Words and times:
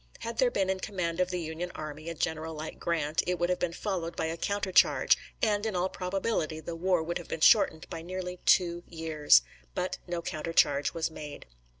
Had 0.21 0.39
there 0.39 0.49
been 0.49 0.67
in 0.67 0.79
command 0.79 1.19
of 1.19 1.29
the 1.29 1.39
Union 1.39 1.71
army 1.75 2.09
a 2.09 2.15
general 2.15 2.55
like 2.55 2.79
Grant, 2.79 3.21
it 3.27 3.37
would 3.37 3.51
have 3.51 3.59
been 3.59 3.71
followed 3.71 4.15
by 4.15 4.25
a 4.25 4.35
counter 4.35 4.71
charge, 4.71 5.15
and 5.43 5.63
in 5.63 5.75
all 5.75 5.89
probability 5.89 6.59
the 6.59 6.75
war 6.75 7.03
would 7.03 7.19
have 7.19 7.27
been 7.27 7.39
shortened 7.41 7.87
by 7.87 8.01
nearly 8.01 8.37
two 8.47 8.81
years; 8.87 9.43
but 9.75 9.99
no 10.07 10.23
countercharge 10.23 10.95
was 10.95 11.11
made. 11.11 11.45